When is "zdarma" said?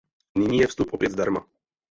1.11-1.45